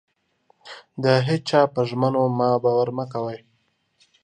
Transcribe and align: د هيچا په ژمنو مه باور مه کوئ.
د 1.03 1.05
هيچا 1.27 1.61
په 1.73 1.81
ژمنو 1.89 2.23
مه 2.37 2.49
باور 2.63 2.87
مه 2.97 3.05
کوئ. 3.13 3.39